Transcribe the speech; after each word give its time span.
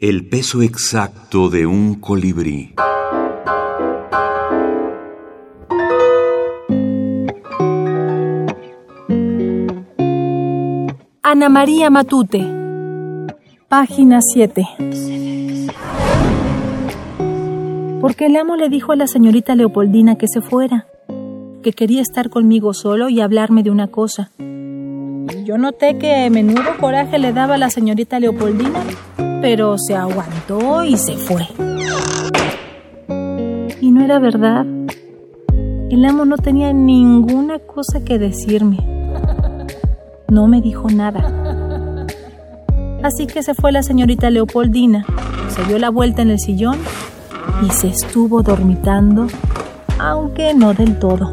El 0.00 0.28
peso 0.28 0.62
exacto 0.62 1.50
de 1.50 1.66
un 1.66 1.96
colibrí. 1.96 2.72
Ana 11.24 11.48
María 11.48 11.90
Matute. 11.90 12.46
Página 13.68 14.20
7. 14.22 14.68
Porque 18.00 18.26
el 18.26 18.36
amo 18.36 18.54
le 18.54 18.68
dijo 18.68 18.92
a 18.92 18.96
la 18.96 19.08
señorita 19.08 19.56
Leopoldina 19.56 20.14
que 20.14 20.28
se 20.28 20.40
fuera, 20.40 20.86
que 21.64 21.72
quería 21.72 22.02
estar 22.02 22.30
conmigo 22.30 22.72
solo 22.72 23.08
y 23.08 23.20
hablarme 23.20 23.64
de 23.64 23.72
una 23.72 23.88
cosa. 23.88 24.30
Yo 25.44 25.58
noté 25.58 25.98
que 25.98 26.30
menudo 26.30 26.78
coraje 26.78 27.18
le 27.18 27.32
daba 27.32 27.56
a 27.56 27.58
la 27.58 27.68
señorita 27.68 28.20
Leopoldina, 28.20 28.84
pero 29.40 29.76
se 29.78 29.94
aguantó 29.94 30.82
y 30.84 30.96
se 30.96 31.16
fue. 31.16 31.46
Y 33.80 33.90
no 33.90 34.04
era 34.04 34.18
verdad. 34.18 34.66
El 35.90 36.04
amo 36.04 36.24
no 36.24 36.36
tenía 36.36 36.72
ninguna 36.72 37.58
cosa 37.58 38.04
que 38.04 38.18
decirme. 38.18 38.78
No 40.28 40.46
me 40.48 40.60
dijo 40.60 40.88
nada. 40.90 42.06
Así 43.02 43.26
que 43.26 43.42
se 43.42 43.54
fue 43.54 43.70
la 43.72 43.82
señorita 43.82 44.28
Leopoldina, 44.28 45.06
se 45.48 45.64
dio 45.64 45.78
la 45.78 45.88
vuelta 45.88 46.22
en 46.22 46.30
el 46.30 46.38
sillón 46.40 46.78
y 47.64 47.70
se 47.70 47.88
estuvo 47.88 48.42
dormitando, 48.42 49.28
aunque 50.00 50.52
no 50.52 50.74
del 50.74 50.98
todo, 50.98 51.32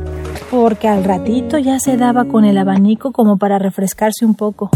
porque 0.51 0.87
al 0.87 1.03
ratito 1.03 1.57
ya 1.57 1.79
se 1.79 1.97
daba 1.97 2.25
con 2.25 2.45
el 2.45 2.57
abanico 2.59 3.11
como 3.11 3.37
para 3.37 3.57
refrescarse 3.57 4.25
un 4.25 4.35
poco. 4.35 4.69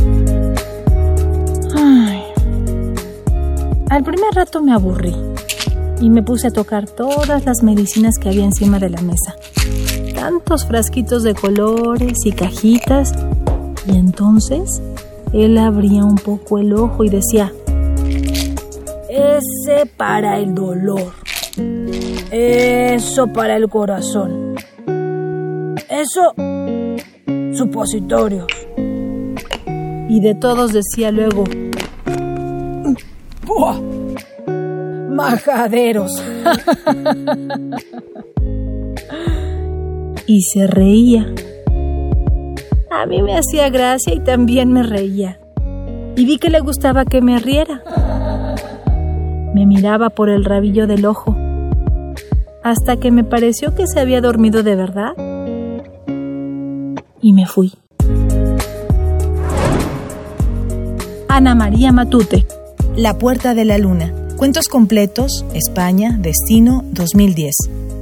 Al 3.99 4.05
primer 4.05 4.33
rato 4.33 4.61
me 4.61 4.71
aburrí 4.71 5.13
y 5.99 6.09
me 6.09 6.23
puse 6.23 6.47
a 6.47 6.51
tocar 6.51 6.89
todas 6.89 7.43
las 7.43 7.63
medicinas 7.63 8.15
que 8.17 8.29
había 8.29 8.45
encima 8.45 8.79
de 8.79 8.89
la 8.89 9.01
mesa. 9.01 9.35
Tantos 10.15 10.65
frasquitos 10.65 11.23
de 11.23 11.35
colores 11.35 12.17
y 12.23 12.31
cajitas 12.31 13.13
y 13.85 13.97
entonces 13.97 14.81
él 15.33 15.57
abría 15.57 16.05
un 16.05 16.15
poco 16.15 16.59
el 16.59 16.71
ojo 16.75 17.03
y 17.03 17.09
decía, 17.09 17.51
ese 19.09 19.85
para 19.97 20.39
el 20.39 20.55
dolor, 20.55 21.11
eso 22.31 23.27
para 23.33 23.57
el 23.57 23.67
corazón, 23.67 24.55
eso 25.89 26.33
supositorios. 27.53 28.47
Y 30.07 30.21
de 30.21 30.35
todos 30.35 30.71
decía 30.71 31.11
luego, 31.11 31.43
¡Buah! 33.49 33.88
Majaderos. 35.19 36.11
y 40.27 40.41
se 40.41 40.67
reía. 40.67 41.25
A 42.91 43.05
mí 43.05 43.21
me 43.21 43.37
hacía 43.37 43.69
gracia 43.69 44.13
y 44.13 44.19
también 44.19 44.71
me 44.71 44.83
reía. 44.83 45.39
Y 46.15 46.25
vi 46.25 46.37
que 46.37 46.49
le 46.49 46.59
gustaba 46.59 47.05
que 47.05 47.21
me 47.21 47.39
riera. 47.39 47.83
Me 49.53 49.65
miraba 49.65 50.09
por 50.09 50.29
el 50.29 50.45
rabillo 50.45 50.85
del 50.85 51.05
ojo, 51.05 51.35
hasta 52.63 52.97
que 52.97 53.11
me 53.11 53.23
pareció 53.23 53.73
que 53.73 53.87
se 53.87 53.99
había 53.99 54.21
dormido 54.21 54.63
de 54.63 54.75
verdad. 54.75 55.13
Y 57.21 57.33
me 57.33 57.45
fui. 57.45 57.73
Ana 61.27 61.55
María 61.55 61.91
Matute. 61.91 62.45
La 62.95 63.17
Puerta 63.17 63.53
de 63.53 63.65
la 63.65 63.77
Luna. 63.77 64.18
Cuentos 64.39 64.69
completos, 64.69 65.43
España, 65.53 66.15
Destino 66.17 66.85
2010. 66.93 67.98